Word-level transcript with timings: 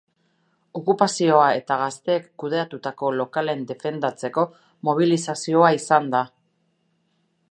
Okupazioa 0.77 1.43
eta 1.57 1.75
gazteek 1.81 2.25
kudeatutako 2.43 3.11
lokalen 3.19 3.61
defendatzeko 3.73 4.47
mobilizazioa 4.89 5.73
izan 5.81 6.11
da. 6.17 6.23